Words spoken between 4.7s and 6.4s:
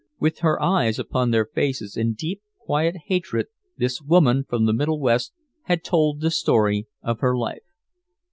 Middle West had told the